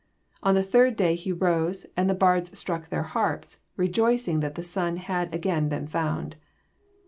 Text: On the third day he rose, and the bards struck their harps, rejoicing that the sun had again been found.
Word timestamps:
On 0.41 0.55
the 0.55 0.63
third 0.63 0.95
day 0.95 1.13
he 1.13 1.31
rose, 1.31 1.85
and 1.95 2.09
the 2.09 2.15
bards 2.15 2.57
struck 2.57 2.89
their 2.89 3.03
harps, 3.03 3.59
rejoicing 3.75 4.39
that 4.39 4.55
the 4.55 4.63
sun 4.63 4.97
had 4.97 5.31
again 5.31 5.69
been 5.69 5.85
found. 5.85 6.37